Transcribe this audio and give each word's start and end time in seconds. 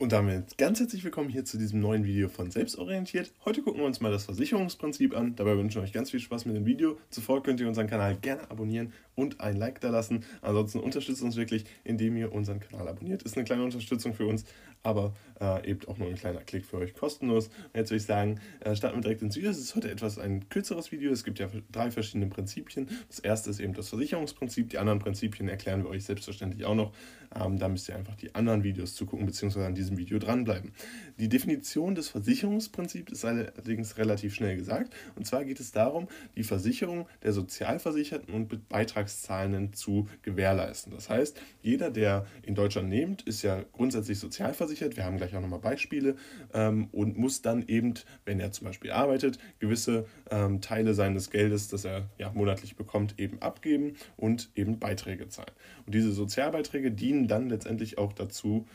Und 0.00 0.12
damit 0.12 0.56
ganz 0.58 0.78
herzlich 0.78 1.02
willkommen 1.02 1.28
hier 1.28 1.44
zu 1.44 1.58
diesem 1.58 1.80
neuen 1.80 2.04
Video 2.04 2.28
von 2.28 2.52
Selbstorientiert. 2.52 3.32
Heute 3.44 3.62
gucken 3.62 3.80
wir 3.80 3.86
uns 3.86 4.00
mal 4.00 4.12
das 4.12 4.26
Versicherungsprinzip 4.26 5.12
an. 5.12 5.34
Dabei 5.34 5.56
wünschen 5.56 5.74
wir 5.74 5.82
euch 5.82 5.92
ganz 5.92 6.12
viel 6.12 6.20
Spaß 6.20 6.44
mit 6.44 6.54
dem 6.54 6.66
Video. 6.66 6.98
Zuvor 7.10 7.42
könnt 7.42 7.58
ihr 7.58 7.66
unseren 7.66 7.88
Kanal 7.88 8.14
gerne 8.14 8.48
abonnieren 8.48 8.92
und 9.16 9.40
ein 9.40 9.56
Like 9.56 9.80
da 9.80 9.90
lassen. 9.90 10.24
Ansonsten 10.40 10.78
unterstützt 10.78 11.22
uns 11.22 11.34
wirklich, 11.34 11.64
indem 11.82 12.16
ihr 12.16 12.32
unseren 12.32 12.60
Kanal 12.60 12.86
abonniert. 12.86 13.24
Ist 13.24 13.36
eine 13.36 13.44
kleine 13.44 13.64
Unterstützung 13.64 14.14
für 14.14 14.26
uns, 14.26 14.44
aber 14.84 15.16
äh, 15.40 15.68
eben 15.68 15.80
auch 15.88 15.98
nur 15.98 16.06
ein 16.06 16.14
kleiner 16.14 16.42
Klick 16.42 16.64
für 16.64 16.78
euch 16.78 16.94
kostenlos. 16.94 17.50
Jetzt 17.74 17.90
würde 17.90 17.96
ich 17.96 18.04
sagen, 18.04 18.40
äh, 18.60 18.76
starten 18.76 18.98
wir 18.98 19.02
direkt 19.02 19.22
ins 19.22 19.34
Video. 19.34 19.50
Es 19.50 19.58
ist 19.58 19.74
heute 19.74 19.90
etwas 19.90 20.20
ein 20.20 20.48
kürzeres 20.48 20.92
Video. 20.92 21.10
Es 21.10 21.24
gibt 21.24 21.40
ja 21.40 21.48
drei 21.72 21.90
verschiedene 21.90 22.28
Prinzipien. 22.28 22.88
Das 23.08 23.18
erste 23.18 23.50
ist 23.50 23.58
eben 23.58 23.74
das 23.74 23.88
Versicherungsprinzip. 23.88 24.70
Die 24.70 24.78
anderen 24.78 25.00
Prinzipien 25.00 25.48
erklären 25.48 25.82
wir 25.82 25.90
euch 25.90 26.04
selbstverständlich 26.04 26.64
auch 26.64 26.76
noch. 26.76 26.92
Ähm, 27.34 27.58
da 27.58 27.68
müsst 27.68 27.88
ihr 27.88 27.96
einfach 27.96 28.14
die 28.14 28.34
anderen 28.36 28.62
Videos 28.62 28.94
zugucken, 28.94 29.26
beziehungsweise 29.26 29.66
an 29.66 29.74
diesem 29.88 29.98
Video 29.98 30.18
dranbleiben. 30.18 30.72
Die 31.18 31.28
Definition 31.28 31.94
des 31.94 32.08
Versicherungsprinzips 32.08 33.12
ist 33.12 33.24
allerdings 33.24 33.96
relativ 33.96 34.34
schnell 34.34 34.56
gesagt. 34.56 34.94
Und 35.16 35.26
zwar 35.26 35.44
geht 35.44 35.60
es 35.60 35.72
darum, 35.72 36.08
die 36.36 36.44
Versicherung 36.44 37.06
der 37.22 37.32
Sozialversicherten 37.32 38.32
und 38.34 38.68
Beitragszahlenden 38.68 39.72
zu 39.72 40.08
gewährleisten. 40.22 40.92
Das 40.92 41.08
heißt, 41.08 41.40
jeder, 41.62 41.90
der 41.90 42.26
in 42.42 42.54
Deutschland 42.54 42.90
lebt, 42.90 43.22
ist 43.22 43.42
ja 43.42 43.64
grundsätzlich 43.72 44.18
sozialversichert. 44.18 44.96
Wir 44.96 45.04
haben 45.04 45.16
gleich 45.16 45.34
auch 45.34 45.40
nochmal 45.40 45.60
Beispiele 45.60 46.16
ähm, 46.52 46.88
und 46.92 47.18
muss 47.18 47.42
dann 47.42 47.64
eben, 47.66 47.94
wenn 48.24 48.40
er 48.40 48.52
zum 48.52 48.66
Beispiel 48.66 48.90
arbeitet, 48.90 49.38
gewisse 49.58 50.06
ähm, 50.30 50.60
Teile 50.60 50.94
seines 50.94 51.30
Geldes, 51.30 51.68
das 51.68 51.84
er 51.84 52.08
ja 52.18 52.30
monatlich 52.32 52.76
bekommt, 52.76 53.18
eben 53.18 53.40
abgeben 53.40 53.94
und 54.16 54.50
eben 54.54 54.78
Beiträge 54.78 55.28
zahlen. 55.28 55.52
Und 55.86 55.94
diese 55.94 56.12
Sozialbeiträge 56.12 56.90
dienen 56.90 57.28
dann 57.28 57.48
letztendlich 57.48 57.98
auch 57.98 58.12
dazu, 58.12 58.66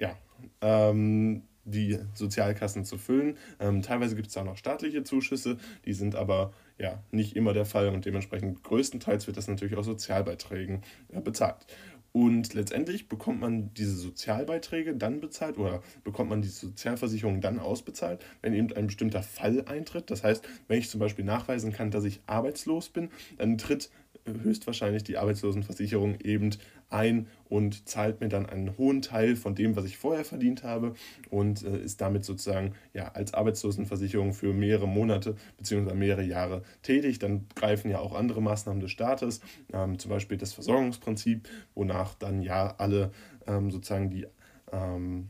ja, 0.00 0.16
ähm, 0.60 1.42
die 1.64 1.98
Sozialkassen 2.14 2.84
zu 2.84 2.98
füllen. 2.98 3.36
Ähm, 3.60 3.82
teilweise 3.82 4.16
gibt 4.16 4.28
es 4.28 4.34
da 4.34 4.42
noch 4.42 4.56
staatliche 4.56 5.04
Zuschüsse, 5.04 5.58
die 5.84 5.92
sind 5.92 6.16
aber 6.16 6.52
ja 6.78 7.02
nicht 7.10 7.36
immer 7.36 7.52
der 7.52 7.66
Fall 7.66 7.88
und 7.88 8.04
dementsprechend 8.04 8.64
größtenteils 8.64 9.26
wird 9.26 9.36
das 9.36 9.46
natürlich 9.46 9.76
aus 9.76 9.86
Sozialbeiträgen 9.86 10.82
ja, 11.12 11.20
bezahlt. 11.20 11.66
Und 12.12 12.54
letztendlich 12.54 13.08
bekommt 13.08 13.40
man 13.40 13.72
diese 13.74 13.94
Sozialbeiträge 13.94 14.96
dann 14.96 15.20
bezahlt 15.20 15.58
oder 15.58 15.80
bekommt 16.02 16.30
man 16.30 16.42
die 16.42 16.48
Sozialversicherung 16.48 17.40
dann 17.40 17.60
ausbezahlt, 17.60 18.24
wenn 18.42 18.52
eben 18.52 18.72
ein 18.72 18.88
bestimmter 18.88 19.22
Fall 19.22 19.64
eintritt. 19.66 20.10
Das 20.10 20.24
heißt, 20.24 20.44
wenn 20.66 20.80
ich 20.80 20.90
zum 20.90 20.98
Beispiel 20.98 21.24
nachweisen 21.24 21.72
kann, 21.72 21.92
dass 21.92 22.04
ich 22.04 22.20
arbeitslos 22.26 22.88
bin, 22.88 23.10
dann 23.38 23.58
tritt 23.58 23.90
höchstwahrscheinlich 24.26 25.04
die 25.04 25.18
Arbeitslosenversicherung 25.18 26.20
eben 26.20 26.50
ein 26.88 27.26
und 27.48 27.88
zahlt 27.88 28.20
mir 28.20 28.28
dann 28.28 28.46
einen 28.46 28.76
hohen 28.76 29.02
Teil 29.02 29.36
von 29.36 29.54
dem, 29.54 29.76
was 29.76 29.84
ich 29.84 29.96
vorher 29.96 30.24
verdient 30.24 30.62
habe 30.62 30.94
und 31.30 31.62
äh, 31.62 31.78
ist 31.78 32.00
damit 32.00 32.24
sozusagen 32.24 32.74
ja, 32.94 33.08
als 33.12 33.34
Arbeitslosenversicherung 33.34 34.32
für 34.32 34.52
mehrere 34.52 34.88
Monate 34.88 35.36
bzw. 35.58 35.94
mehrere 35.94 36.24
Jahre 36.24 36.62
tätig. 36.82 37.18
Dann 37.18 37.46
greifen 37.54 37.90
ja 37.90 37.98
auch 37.98 38.14
andere 38.14 38.42
Maßnahmen 38.42 38.80
des 38.80 38.90
Staates, 38.90 39.40
ähm, 39.72 39.98
zum 39.98 40.10
Beispiel 40.10 40.36
das 40.36 40.52
Versorgungsprinzip, 40.52 41.48
wonach 41.74 42.14
dann 42.14 42.42
ja 42.42 42.74
alle 42.78 43.12
ähm, 43.46 43.70
sozusagen 43.70 44.10
die 44.10 44.26
ähm, 44.72 45.28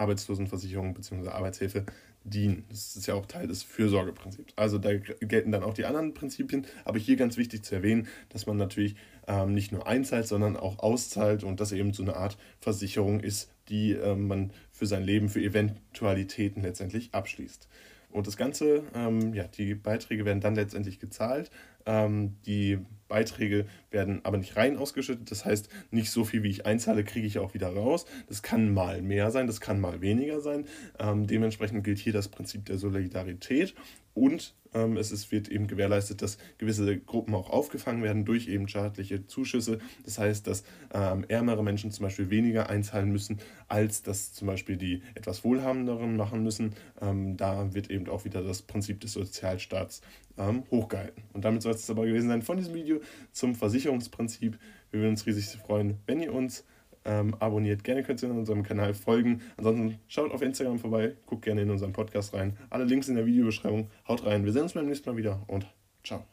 Arbeitslosenversicherung 0.00 0.94
bzw. 0.94 1.28
Arbeitshilfe 1.28 1.84
dienen. 2.24 2.64
Das 2.68 2.96
ist 2.96 3.06
ja 3.06 3.14
auch 3.14 3.26
Teil 3.26 3.46
des 3.46 3.62
Fürsorgeprinzips. 3.62 4.52
Also 4.56 4.78
da 4.78 4.94
gelten 4.94 5.52
dann 5.52 5.62
auch 5.62 5.74
die 5.74 5.84
anderen 5.84 6.14
Prinzipien, 6.14 6.66
aber 6.84 6.98
hier 6.98 7.16
ganz 7.16 7.36
wichtig 7.36 7.64
zu 7.64 7.74
erwähnen, 7.74 8.08
dass 8.28 8.46
man 8.46 8.56
natürlich 8.56 8.96
ähm, 9.26 9.54
nicht 9.54 9.72
nur 9.72 9.86
einzahlt, 9.86 10.26
sondern 10.26 10.56
auch 10.56 10.78
auszahlt 10.78 11.44
und 11.44 11.60
das 11.60 11.72
eben 11.72 11.92
so 11.92 12.02
eine 12.02 12.16
Art 12.16 12.36
Versicherung 12.60 13.20
ist, 13.20 13.50
die 13.68 13.92
ähm, 13.92 14.26
man 14.26 14.52
für 14.70 14.86
sein 14.86 15.04
Leben, 15.04 15.28
für 15.28 15.40
Eventualitäten 15.40 16.62
letztendlich 16.62 17.14
abschließt. 17.14 17.68
Und 18.12 18.26
das 18.26 18.36
Ganze, 18.36 18.82
ähm, 18.94 19.34
ja, 19.34 19.44
die 19.44 19.74
Beiträge 19.74 20.24
werden 20.24 20.40
dann 20.40 20.54
letztendlich 20.54 20.98
gezahlt. 20.98 21.50
Ähm, 21.86 22.36
die 22.44 22.78
Beiträge 23.08 23.66
werden 23.90 24.20
aber 24.24 24.38
nicht 24.38 24.56
rein 24.56 24.76
ausgeschüttet. 24.76 25.30
Das 25.30 25.44
heißt, 25.44 25.68
nicht 25.90 26.10
so 26.10 26.24
viel, 26.24 26.42
wie 26.42 26.50
ich 26.50 26.66
einzahle, 26.66 27.04
kriege 27.04 27.26
ich 27.26 27.38
auch 27.38 27.54
wieder 27.54 27.68
raus. 27.68 28.06
Das 28.28 28.42
kann 28.42 28.72
mal 28.72 29.02
mehr 29.02 29.30
sein, 29.30 29.46
das 29.46 29.60
kann 29.60 29.80
mal 29.80 30.00
weniger 30.00 30.40
sein. 30.40 30.66
Ähm, 30.98 31.26
dementsprechend 31.26 31.84
gilt 31.84 31.98
hier 31.98 32.12
das 32.12 32.28
Prinzip 32.28 32.64
der 32.66 32.78
Solidarität. 32.78 33.74
Und 34.20 34.54
ähm, 34.74 34.98
es 34.98 35.12
ist, 35.12 35.32
wird 35.32 35.48
eben 35.48 35.66
gewährleistet, 35.66 36.20
dass 36.20 36.36
gewisse 36.58 36.98
Gruppen 36.98 37.34
auch 37.34 37.48
aufgefangen 37.48 38.02
werden 38.02 38.26
durch 38.26 38.48
eben 38.48 38.68
staatliche 38.68 39.26
Zuschüsse. 39.26 39.78
Das 40.04 40.18
heißt, 40.18 40.46
dass 40.46 40.62
ähm, 40.92 41.24
ärmere 41.28 41.64
Menschen 41.64 41.90
zum 41.90 42.02
Beispiel 42.02 42.28
weniger 42.28 42.68
einzahlen 42.68 43.10
müssen, 43.10 43.38
als 43.66 44.02
das 44.02 44.34
zum 44.34 44.46
Beispiel 44.46 44.76
die 44.76 45.00
etwas 45.14 45.42
wohlhabenderen 45.42 46.16
machen 46.16 46.42
müssen. 46.42 46.74
Ähm, 47.00 47.38
da 47.38 47.72
wird 47.72 47.90
eben 47.90 48.10
auch 48.10 48.26
wieder 48.26 48.42
das 48.42 48.60
Prinzip 48.60 49.00
des 49.00 49.14
Sozialstaats 49.14 50.02
ähm, 50.36 50.64
hochgehalten. 50.70 51.22
Und 51.32 51.46
damit 51.46 51.62
soll 51.62 51.72
es 51.72 51.88
aber 51.88 52.04
gewesen 52.04 52.28
sein 52.28 52.42
von 52.42 52.58
diesem 52.58 52.74
Video 52.74 53.00
zum 53.32 53.54
Versicherungsprinzip. 53.54 54.58
Wir 54.90 55.00
würden 55.00 55.12
uns 55.12 55.24
riesig 55.24 55.46
freuen, 55.62 55.96
wenn 56.04 56.20
ihr 56.20 56.34
uns 56.34 56.66
ähm, 57.04 57.34
abonniert. 57.38 57.84
Gerne 57.84 58.02
könnt 58.02 58.22
ihr 58.22 58.30
unserem 58.30 58.62
Kanal 58.62 58.94
folgen. 58.94 59.42
Ansonsten 59.56 59.98
schaut 60.08 60.32
auf 60.32 60.42
Instagram 60.42 60.78
vorbei, 60.78 61.14
guckt 61.26 61.42
gerne 61.42 61.62
in 61.62 61.70
unseren 61.70 61.92
Podcast 61.92 62.34
rein. 62.34 62.56
Alle 62.68 62.84
Links 62.84 63.08
in 63.08 63.16
der 63.16 63.26
Videobeschreibung. 63.26 63.88
Haut 64.08 64.24
rein. 64.26 64.44
Wir 64.44 64.52
sehen 64.52 64.62
uns 64.62 64.74
beim 64.74 64.86
nächsten 64.86 65.10
Mal 65.10 65.16
wieder 65.16 65.40
und 65.46 65.66
ciao. 66.04 66.24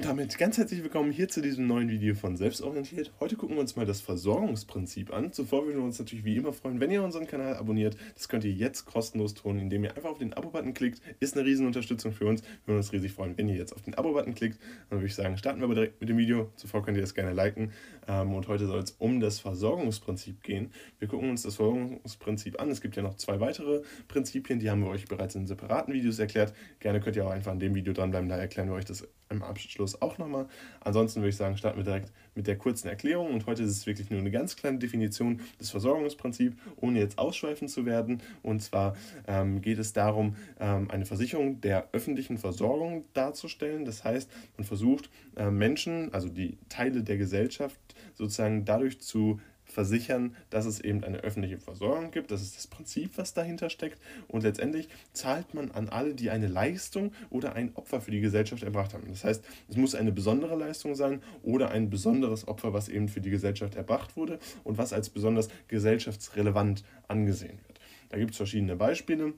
Und 0.00 0.06
damit 0.06 0.38
ganz 0.38 0.56
herzlich 0.56 0.82
willkommen 0.82 1.12
hier 1.12 1.28
zu 1.28 1.42
diesem 1.42 1.66
neuen 1.66 1.90
Video 1.90 2.14
von 2.14 2.34
Selbstorientiert. 2.34 3.12
Heute 3.20 3.36
gucken 3.36 3.56
wir 3.56 3.60
uns 3.60 3.76
mal 3.76 3.84
das 3.84 4.00
Versorgungsprinzip 4.00 5.12
an. 5.12 5.30
Zuvor 5.30 5.66
würden 5.66 5.76
wir 5.76 5.84
uns 5.84 5.98
natürlich 5.98 6.24
wie 6.24 6.36
immer 6.36 6.54
freuen, 6.54 6.80
wenn 6.80 6.90
ihr 6.90 7.02
unseren 7.02 7.26
Kanal 7.26 7.54
abonniert. 7.56 7.98
Das 8.14 8.30
könnt 8.30 8.44
ihr 8.44 8.50
jetzt 8.50 8.86
kostenlos 8.86 9.34
tun, 9.34 9.58
indem 9.58 9.84
ihr 9.84 9.94
einfach 9.94 10.08
auf 10.08 10.16
den 10.16 10.32
Abo-Button 10.32 10.72
klickt. 10.72 11.02
Ist 11.20 11.36
eine 11.36 11.44
riesen 11.44 11.66
Unterstützung 11.66 12.12
für 12.12 12.24
uns. 12.24 12.40
Wir 12.40 12.68
würden 12.68 12.78
uns 12.78 12.94
riesig 12.94 13.12
freuen, 13.12 13.36
wenn 13.36 13.50
ihr 13.50 13.56
jetzt 13.56 13.74
auf 13.74 13.82
den 13.82 13.94
Abo-Button 13.94 14.34
klickt. 14.34 14.58
Dann 14.88 15.00
würde 15.00 15.06
ich 15.06 15.14
sagen, 15.14 15.36
starten 15.36 15.60
wir 15.60 15.66
aber 15.66 15.74
direkt 15.74 16.00
mit 16.00 16.08
dem 16.08 16.16
Video. 16.16 16.50
Zuvor 16.56 16.82
könnt 16.82 16.96
ihr 16.96 17.02
das 17.02 17.14
gerne 17.14 17.34
liken. 17.34 17.70
Ähm, 18.08 18.32
und 18.32 18.48
heute 18.48 18.66
soll 18.68 18.80
es 18.80 18.92
um 18.92 19.20
das 19.20 19.38
Versorgungsprinzip 19.38 20.42
gehen. 20.42 20.70
Wir 20.98 21.08
gucken 21.08 21.28
uns 21.28 21.42
das 21.42 21.56
Versorgungsprinzip 21.56 22.58
an. 22.58 22.70
Es 22.70 22.80
gibt 22.80 22.96
ja 22.96 23.02
noch 23.02 23.16
zwei 23.16 23.38
weitere 23.40 23.82
Prinzipien, 24.08 24.60
die 24.60 24.70
haben 24.70 24.82
wir 24.82 24.88
euch 24.88 25.08
bereits 25.08 25.34
in 25.34 25.46
separaten 25.46 25.92
Videos 25.92 26.18
erklärt. 26.18 26.54
Gerne 26.78 27.00
könnt 27.00 27.16
ihr 27.16 27.26
auch 27.26 27.30
einfach 27.30 27.52
an 27.52 27.60
dem 27.60 27.74
Video 27.74 27.92
dranbleiben, 27.92 28.30
da 28.30 28.38
erklären 28.38 28.70
wir 28.70 28.76
euch 28.76 28.86
das 28.86 29.06
im 29.30 29.42
Abschluss 29.42 30.00
auch 30.02 30.18
nochmal. 30.18 30.46
Ansonsten 30.80 31.20
würde 31.20 31.30
ich 31.30 31.36
sagen, 31.36 31.56
starten 31.56 31.78
wir 31.78 31.84
direkt 31.84 32.12
mit 32.34 32.46
der 32.46 32.58
kurzen 32.58 32.88
Erklärung. 32.88 33.32
Und 33.32 33.46
heute 33.46 33.62
ist 33.62 33.70
es 33.70 33.86
wirklich 33.86 34.10
nur 34.10 34.20
eine 34.20 34.30
ganz 34.30 34.56
kleine 34.56 34.78
Definition 34.78 35.40
des 35.60 35.70
Versorgungsprinzips, 35.70 36.56
ohne 36.76 36.98
jetzt 36.98 37.18
ausschweifen 37.18 37.68
zu 37.68 37.86
werden. 37.86 38.20
Und 38.42 38.60
zwar 38.60 38.96
ähm, 39.26 39.62
geht 39.62 39.78
es 39.78 39.92
darum, 39.92 40.36
ähm, 40.58 40.90
eine 40.90 41.06
Versicherung 41.06 41.60
der 41.60 41.88
öffentlichen 41.92 42.38
Versorgung 42.38 43.04
darzustellen. 43.14 43.84
Das 43.84 44.04
heißt, 44.04 44.30
man 44.56 44.64
versucht 44.64 45.10
äh, 45.36 45.50
Menschen, 45.50 46.12
also 46.12 46.28
die 46.28 46.58
Teile 46.68 47.02
der 47.02 47.16
Gesellschaft, 47.16 47.78
sozusagen 48.14 48.64
dadurch 48.64 49.00
zu 49.00 49.40
versichern, 49.70 50.36
dass 50.50 50.66
es 50.66 50.80
eben 50.80 51.04
eine 51.04 51.18
öffentliche 51.18 51.58
Versorgung 51.58 52.10
gibt. 52.10 52.30
Das 52.30 52.42
ist 52.42 52.56
das 52.56 52.66
Prinzip, 52.66 53.12
was 53.16 53.34
dahinter 53.34 53.70
steckt. 53.70 54.00
Und 54.28 54.42
letztendlich 54.42 54.88
zahlt 55.12 55.54
man 55.54 55.70
an 55.70 55.88
alle, 55.88 56.14
die 56.14 56.30
eine 56.30 56.46
Leistung 56.46 57.12
oder 57.30 57.54
ein 57.54 57.74
Opfer 57.76 58.00
für 58.00 58.10
die 58.10 58.20
Gesellschaft 58.20 58.62
erbracht 58.62 58.94
haben. 58.94 59.06
Das 59.08 59.24
heißt, 59.24 59.44
es 59.68 59.76
muss 59.76 59.94
eine 59.94 60.12
besondere 60.12 60.56
Leistung 60.56 60.94
sein 60.94 61.22
oder 61.42 61.70
ein 61.70 61.90
besonderes 61.90 62.46
Opfer, 62.48 62.72
was 62.72 62.88
eben 62.88 63.08
für 63.08 63.20
die 63.20 63.30
Gesellschaft 63.30 63.74
erbracht 63.74 64.16
wurde 64.16 64.38
und 64.64 64.78
was 64.78 64.92
als 64.92 65.10
besonders 65.10 65.48
gesellschaftsrelevant 65.68 66.84
angesehen 67.08 67.58
wird. 67.66 67.80
Da 68.10 68.18
gibt 68.18 68.32
es 68.32 68.36
verschiedene 68.36 68.76
Beispiele. 68.76 69.34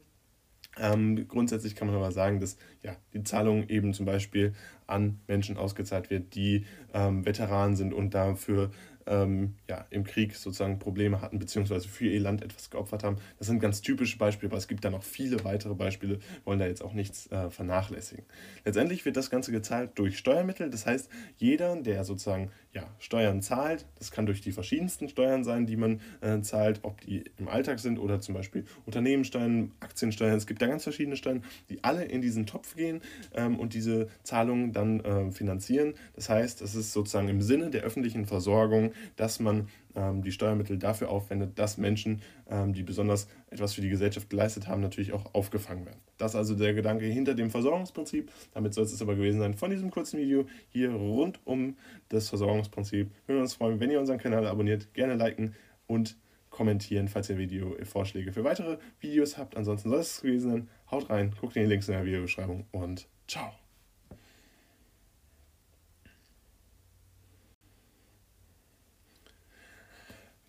Ähm, 0.79 1.29
grundsätzlich 1.29 1.77
kann 1.77 1.89
man 1.89 1.97
aber 1.97 2.13
sagen, 2.13 2.41
dass 2.41 2.57
ja, 2.83 2.97
die 3.13 3.23
Zahlung 3.25 3.69
eben 3.69 3.93
zum 3.93 4.07
Beispiel 4.07 4.55
an 4.93 5.19
Menschen 5.27 5.57
ausgezahlt 5.57 6.11
wird, 6.11 6.35
die 6.35 6.67
ähm, 6.95 7.27
Veteranen 7.27 7.77
sind 7.77 7.93
und 7.93 8.15
dafür 8.15 8.71
ähm, 9.07 9.55
ja, 9.69 9.87
im 9.91 10.05
Krieg 10.05 10.35
sozusagen 10.35 10.79
Probleme 10.79 11.21
hatten, 11.21 11.39
beziehungsweise 11.39 11.89
für 11.89 12.07
ihr 12.07 12.21
Land 12.21 12.43
etwas 12.43 12.71
geopfert 12.71 13.05
haben. 13.05 13.17
Das 13.39 13.49
sind 13.49 13.61
ganz 13.61 13.81
typische 13.81 14.19
Beispiele, 14.19 14.51
aber 14.51 14.59
es 14.59 14.69
gibt 14.69 14.85
da 14.85 14.91
noch 14.91 15.03
viele 15.03 15.45
weitere 15.45 15.75
Beispiele, 15.75 16.19
wollen 16.45 16.59
da 16.59 16.67
jetzt 16.67 16.83
auch 16.83 16.93
nichts 16.93 17.31
äh, 17.31 17.51
vernachlässigen. 17.51 18.25
Letztendlich 18.65 19.05
wird 19.05 19.17
das 19.17 19.31
Ganze 19.31 19.53
gezahlt 19.53 19.93
durch 19.97 20.19
Steuermittel, 20.19 20.71
das 20.71 20.87
heißt, 20.87 21.09
jeder, 21.37 21.77
der 21.77 22.05
sozusagen 22.05 22.51
ja, 22.73 22.89
Steuern 22.99 23.43
zahlt, 23.43 23.87
das 23.99 24.11
kann 24.11 24.27
durch 24.27 24.41
die 24.41 24.53
verschiedensten 24.53 25.09
Steuern 25.09 25.45
sein, 25.45 25.67
die 25.67 25.77
man 25.77 26.01
äh, 26.21 26.41
zahlt, 26.41 26.81
ob 26.83 27.01
die 27.03 27.25
im 27.39 27.49
Alltag 27.49 27.81
sind 27.81 27.99
oder 27.99 28.21
zum 28.21 28.35
Beispiel 28.35 28.65
Unternehmenssteuern, 28.87 29.73
Aktiensteuern, 29.81 30.37
es 30.37 30.47
gibt 30.47 30.63
da 30.63 30.67
ganz 30.67 30.85
verschiedene 30.85 31.17
Steuern, 31.17 31.45
die 31.69 31.85
alle 31.85 32.05
in 32.05 32.23
diesen 32.23 32.47
Topf 32.47 32.77
gehen 32.77 33.03
ähm, 33.35 33.59
und 33.59 33.75
diese 33.75 34.09
Zahlungen 34.23 34.73
dann 34.73 34.82
äh, 34.83 35.31
finanzieren. 35.31 35.95
Das 36.15 36.29
heißt, 36.29 36.63
es 36.63 36.75
ist 36.75 36.93
sozusagen 36.93 37.29
im 37.29 37.41
Sinne 37.41 37.71
der 37.71 37.83
öffentlichen 37.83 38.27
Versorgung 38.27 38.93
dass 39.17 39.41
man 39.41 39.69
ähm, 39.95 40.23
die 40.23 40.33
Steuermittel 40.33 40.79
dafür 40.79 41.11
aufwendet, 41.11 41.59
dass 41.59 41.79
Menschen, 41.79 42.23
ähm, 42.49 42.73
die 42.73 42.83
besonders 42.83 43.29
etwas 43.51 43.75
für 43.75 43.81
die 43.81 43.89
Gesellschaft 43.89 44.31
geleistet 44.31 44.67
haben, 44.67 44.81
natürlich 44.81 45.13
auch 45.13 45.35
aufgefangen 45.35 45.87
werden. 45.87 46.01
Das 46.19 46.33
ist 46.33 46.37
also 46.37 46.55
der 46.55 46.75
Gedanke 46.75 47.05
hinter 47.07 47.35
dem 47.35 47.51
Versorgungsprinzip. 47.51 48.31
Damit 48.55 48.75
soll 48.75 48.85
es 48.85 49.03
aber 49.03 49.15
gewesen 49.15 49.41
sein 49.41 49.55
von 49.55 49.71
diesem 49.71 49.91
kurzen 49.91 50.19
Video 50.19 50.47
hier 50.71 50.91
rund 50.91 51.41
um 51.45 51.77
das 52.09 52.29
Versorgungsprinzip. 52.29 53.11
Wir 53.27 53.35
würden 53.35 53.43
uns 53.43 53.55
freuen, 53.55 53.81
wenn 53.81 53.91
ihr 53.91 54.01
unseren 54.01 54.19
Kanal 54.19 54.47
abonniert, 54.47 54.93
gerne 54.95 55.15
liken 55.15 55.55
und 55.87 56.17
kommentieren, 56.51 57.09
falls 57.09 57.31
ihr 57.31 57.39
Video-Vorschläge 57.39 58.33
für 58.33 58.45
weitere 58.45 58.77
Videos 59.01 59.39
habt. 59.39 59.57
Ansonsten 59.57 59.89
soll 59.89 60.01
es 60.01 60.21
gewesen 60.21 60.51
sein. 60.51 60.69
Haut 60.91 61.09
rein, 61.09 61.35
guckt 61.41 61.57
in 61.57 61.63
die 61.63 61.69
Links 61.69 61.89
in 61.89 61.95
der 61.95 62.05
Videobeschreibung 62.05 62.67
und 62.73 63.09
ciao. 63.27 63.62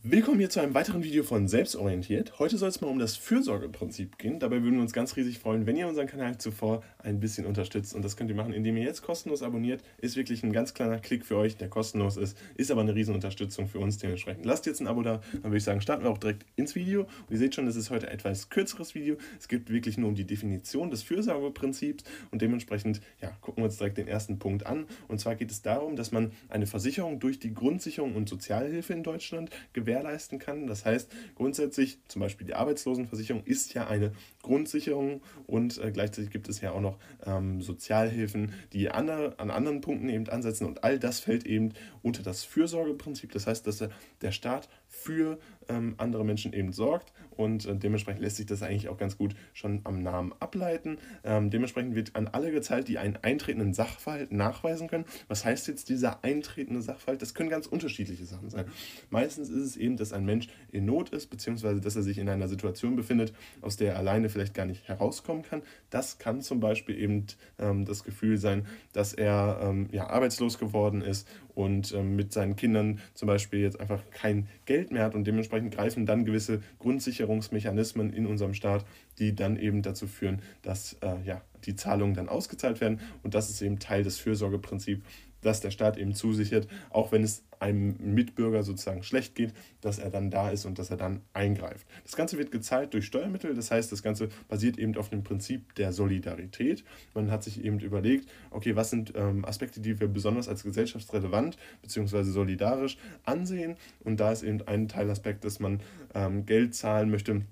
Willkommen 0.05 0.39
hier 0.39 0.49
zu 0.49 0.59
einem 0.59 0.73
weiteren 0.73 1.01
Video 1.01 1.23
von 1.23 1.47
Selbstorientiert. 1.47 2.37
Heute 2.37 2.57
soll 2.57 2.67
es 2.67 2.81
mal 2.81 2.89
um 2.89 2.99
das 2.99 3.15
Fürsorgeprinzip 3.15 4.17
gehen. 4.17 4.37
Dabei 4.37 4.61
würden 4.61 4.75
wir 4.75 4.81
uns 4.81 4.91
ganz 4.91 5.15
riesig 5.15 5.39
freuen, 5.39 5.65
wenn 5.65 5.77
ihr 5.77 5.87
unseren 5.87 6.07
Kanal 6.07 6.37
zuvor 6.37 6.83
ein 7.03 7.19
bisschen 7.19 7.45
unterstützt. 7.45 7.93
Und 7.93 8.03
das 8.03 8.17
könnt 8.17 8.29
ihr 8.29 8.35
machen, 8.35 8.53
indem 8.53 8.77
ihr 8.77 8.83
jetzt 8.83 9.01
kostenlos 9.01 9.43
abonniert. 9.43 9.83
Ist 9.99 10.15
wirklich 10.15 10.43
ein 10.43 10.53
ganz 10.53 10.73
kleiner 10.73 10.99
Klick 10.99 11.25
für 11.25 11.37
euch, 11.37 11.57
der 11.57 11.69
kostenlos 11.69 12.17
ist, 12.17 12.37
ist 12.55 12.71
aber 12.71 12.81
eine 12.81 12.95
riesen 12.95 13.13
Unterstützung 13.13 13.67
für 13.67 13.79
uns 13.79 13.97
dementsprechend. 13.97 14.45
Lasst 14.45 14.65
jetzt 14.65 14.81
ein 14.81 14.87
Abo 14.87 15.01
da, 15.01 15.21
dann 15.33 15.43
würde 15.43 15.57
ich 15.57 15.63
sagen, 15.63 15.81
starten 15.81 16.03
wir 16.03 16.09
auch 16.09 16.17
direkt 16.17 16.45
ins 16.55 16.75
Video. 16.75 17.01
Und 17.01 17.31
ihr 17.31 17.37
seht 17.37 17.55
schon, 17.55 17.65
das 17.65 17.75
ist 17.75 17.89
heute 17.89 18.09
etwas 18.09 18.49
kürzeres 18.49 18.95
Video. 18.95 19.17
Es 19.39 19.47
geht 19.47 19.69
wirklich 19.69 19.97
nur 19.97 20.09
um 20.09 20.15
die 20.15 20.25
Definition 20.25 20.89
des 20.89 21.03
Fürsorgeprinzips 21.03 22.03
und 22.31 22.41
dementsprechend 22.41 23.01
ja, 23.21 23.29
gucken 23.41 23.63
wir 23.63 23.65
uns 23.65 23.77
direkt 23.77 23.97
den 23.97 24.07
ersten 24.07 24.39
Punkt 24.39 24.65
an. 24.65 24.85
Und 25.07 25.19
zwar 25.19 25.35
geht 25.35 25.51
es 25.51 25.61
darum, 25.61 25.95
dass 25.95 26.11
man 26.11 26.31
eine 26.49 26.67
Versicherung 26.67 27.19
durch 27.19 27.39
die 27.39 27.53
Grundsicherung 27.53 28.15
und 28.15 28.29
Sozialhilfe 28.29 28.93
in 28.93 29.03
Deutschland 29.03 29.49
gewährleisten 29.73 30.39
kann. 30.39 30.67
Das 30.67 30.85
heißt, 30.85 31.11
grundsätzlich 31.35 31.99
zum 32.07 32.21
Beispiel 32.21 32.47
die 32.47 32.55
Arbeitslosenversicherung 32.55 33.43
ist 33.45 33.73
ja 33.73 33.87
eine 33.87 34.13
Grundsicherung 34.41 35.21
und 35.47 35.77
äh, 35.77 35.91
gleichzeitig 35.91 36.31
gibt 36.31 36.49
es 36.49 36.61
ja 36.61 36.71
auch 36.71 36.81
noch 36.81 36.92
ähm, 37.25 37.61
Sozialhilfen, 37.61 38.53
die 38.73 38.89
andere, 38.89 39.39
an 39.39 39.51
anderen 39.51 39.81
Punkten 39.81 40.09
eben 40.09 40.27
ansetzen 40.29 40.65
und 40.65 40.83
all 40.83 40.99
das 40.99 41.19
fällt 41.19 41.45
eben 41.45 41.73
unter 42.01 42.23
das 42.23 42.43
Fürsorgeprinzip. 42.43 43.31
Das 43.31 43.47
heißt, 43.47 43.65
dass 43.67 43.83
der 44.21 44.31
Staat 44.31 44.69
für 44.93 45.39
ähm, 45.69 45.95
andere 45.97 46.23
Menschen 46.23 46.53
eben 46.53 46.71
sorgt 46.71 47.11
und 47.31 47.65
äh, 47.65 47.75
dementsprechend 47.75 48.21
lässt 48.21 48.37
sich 48.37 48.45
das 48.45 48.61
eigentlich 48.61 48.89
auch 48.89 48.97
ganz 48.97 49.17
gut 49.17 49.35
schon 49.53 49.81
am 49.85 50.03
Namen 50.03 50.33
ableiten. 50.39 50.97
Ähm, 51.23 51.49
dementsprechend 51.49 51.95
wird 51.95 52.15
an 52.15 52.27
alle 52.27 52.51
gezahlt, 52.51 52.87
die 52.87 52.99
einen 52.99 53.17
eintretenden 53.17 53.73
Sachverhalt 53.73 54.31
nachweisen 54.31 54.87
können. 54.87 55.05
Was 55.27 55.43
heißt 55.45 55.67
jetzt 55.67 55.89
dieser 55.89 56.23
eintretende 56.23 56.81
Sachverhalt? 56.81 57.21
Das 57.21 57.33
können 57.33 57.49
ganz 57.49 57.65
unterschiedliche 57.65 58.25
Sachen 58.25 58.49
sein. 58.49 58.65
Meistens 59.09 59.49
ist 59.49 59.63
es 59.63 59.77
eben, 59.77 59.97
dass 59.97 60.13
ein 60.13 60.25
Mensch 60.25 60.47
in 60.71 60.85
Not 60.85 61.09
ist, 61.09 61.27
beziehungsweise 61.27 61.81
dass 61.81 61.95
er 61.95 62.03
sich 62.03 62.19
in 62.19 62.29
einer 62.29 62.47
Situation 62.47 62.95
befindet, 62.95 63.33
aus 63.61 63.77
der 63.77 63.93
er 63.93 63.99
alleine 63.99 64.29
vielleicht 64.29 64.53
gar 64.53 64.65
nicht 64.65 64.87
herauskommen 64.87 65.43
kann. 65.43 65.63
Das 65.89 66.19
kann 66.19 66.41
zum 66.41 66.59
Beispiel 66.59 66.99
eben 66.99 67.25
ähm, 67.57 67.85
das 67.85 68.03
Gefühl 68.03 68.37
sein, 68.37 68.67
dass 68.93 69.13
er 69.13 69.59
ähm, 69.63 69.87
ja, 69.91 70.07
arbeitslos 70.07 70.59
geworden 70.59 71.01
ist 71.01 71.27
und 71.55 71.93
ähm, 71.93 72.15
mit 72.15 72.33
seinen 72.33 72.55
Kindern 72.55 72.99
zum 73.13 73.27
Beispiel 73.27 73.61
jetzt 73.61 73.79
einfach 73.79 74.01
kein 74.11 74.47
Geld 74.65 74.91
mehr 74.91 75.03
hat 75.03 75.15
und 75.15 75.25
dementsprechend 75.25 75.73
greifen 75.73 76.05
dann 76.05 76.25
gewisse 76.25 76.61
Grundsicherungsmechanismen 76.79 78.13
in 78.13 78.25
unserem 78.25 78.53
Staat, 78.53 78.85
die 79.19 79.35
dann 79.35 79.57
eben 79.57 79.81
dazu 79.81 80.07
führen, 80.07 80.41
dass 80.61 80.93
äh, 81.01 81.15
ja, 81.25 81.41
die 81.65 81.75
Zahlungen 81.75 82.15
dann 82.15 82.29
ausgezahlt 82.29 82.81
werden 82.81 82.99
und 83.23 83.33
das 83.33 83.49
ist 83.49 83.61
eben 83.61 83.79
Teil 83.79 84.03
des 84.03 84.17
Fürsorgeprinzips, 84.17 85.03
dass 85.43 85.59
der 85.59 85.71
Staat 85.71 85.97
eben 85.97 86.13
zusichert, 86.13 86.67
auch 86.89 87.11
wenn 87.11 87.23
es 87.23 87.43
einem 87.59 87.95
Mitbürger 88.13 88.63
sozusagen 88.63 89.03
schlecht 89.03 89.35
geht, 89.35 89.53
dass 89.81 89.97
er 89.97 90.09
dann 90.09 90.29
da 90.29 90.49
ist 90.49 90.65
und 90.65 90.79
dass 90.79 90.89
er 90.89 90.97
dann 90.97 91.21
eingreift. 91.33 91.87
Das 92.03 92.15
Ganze 92.15 92.37
wird 92.37 92.51
gezahlt 92.51 92.93
durch 92.93 93.05
Steuermittel, 93.05 93.53
das 93.53 93.71
heißt, 93.71 93.91
das 93.91 94.03
Ganze 94.03 94.29
basiert 94.49 94.77
eben 94.77 94.97
auf 94.97 95.09
dem 95.09 95.23
Prinzip 95.23 95.73
der 95.75 95.93
Solidarität. 95.93 96.83
Man 97.13 97.31
hat 97.31 97.43
sich 97.43 97.63
eben 97.63 97.79
überlegt, 97.79 98.29
okay, 98.51 98.75
was 98.75 98.89
sind 98.89 99.13
ähm, 99.15 99.45
Aspekte, 99.45 99.79
die 99.79 99.99
wir 99.99 100.07
besonders 100.07 100.49
als 100.49 100.63
gesellschaftsrelevant 100.63 101.57
bzw. 101.81 102.23
solidarisch 102.23 102.97
ansehen 103.23 103.77
und 104.03 104.19
da 104.19 104.31
ist 104.31 104.43
eben 104.43 104.61
ein 104.67 104.89
Teilaspekt, 104.89 105.45
dass 105.45 105.59
man 105.59 105.79
ähm, 106.13 106.45
Geld 106.45 106.75
zahlen 106.75 107.09
möchte, 107.09 107.43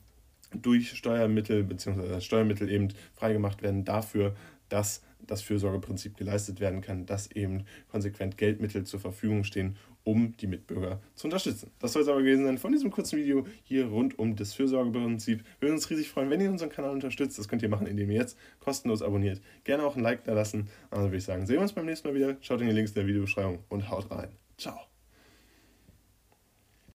durch 0.54 0.92
Steuermittel 0.92 1.64
bzw. 1.64 2.22
Steuermittel 2.22 2.70
eben 2.70 2.90
freigemacht 3.14 3.62
werden 3.62 3.86
dafür, 3.86 4.36
dass 4.70 5.02
das 5.28 5.42
Fürsorgeprinzip 5.42 6.18
geleistet 6.18 6.60
werden 6.60 6.82
kann, 6.82 7.06
dass 7.06 7.32
eben 7.32 7.66
konsequent 7.90 8.38
Geldmittel 8.38 8.84
zur 8.86 9.00
Verfügung 9.00 9.44
stehen, 9.44 9.78
um 10.04 10.36
die 10.38 10.48
Mitbürger 10.48 11.00
zu 11.16 11.28
unterstützen. 11.28 11.70
Das 11.80 11.94
soll 11.94 12.02
es 12.02 12.08
aber 12.08 12.20
gewesen 12.20 12.46
sein 12.46 12.58
von 12.58 12.72
diesem 12.72 12.90
kurzen 12.90 13.20
Video 13.20 13.46
hier 13.64 13.88
rund 13.88 14.18
um 14.18 14.36
das 14.36 14.54
Fürsorgeprinzip. 14.54 15.44
Wir 15.60 15.68
würden 15.68 15.76
uns 15.76 15.90
riesig 15.90 16.10
freuen, 16.10 16.30
wenn 16.30 16.42
ihr 16.42 16.50
unseren 16.50 16.70
Kanal 16.70 16.92
unterstützt. 16.92 17.38
Das 17.38 17.48
könnt 17.48 17.62
ihr 17.62 17.70
machen, 17.70 17.88
indem 17.88 18.10
ihr 18.10 18.18
jetzt 18.18 18.38
kostenlos 18.60 19.02
abonniert. 19.02 19.42
Gerne 19.64 19.84
auch 19.84 19.96
ein 19.96 20.02
Like 20.02 20.24
da 20.24 20.34
lassen. 20.34 20.70
Also 20.90 21.06
würde 21.06 21.18
ich 21.18 21.24
sagen, 21.24 21.46
sehen 21.46 21.58
wir 21.58 21.62
uns 21.62 21.74
beim 21.74 21.86
nächsten 21.86 22.08
Mal 22.08 22.16
wieder. 22.16 22.38
Schaut 22.42 22.62
in 22.62 22.68
die 22.68 22.74
Links 22.74 22.94
der 22.94 23.06
Videobeschreibung 23.06 23.60
und 23.70 23.90
haut 23.90 24.10
rein. 24.10 24.30
Ciao. 24.58 24.91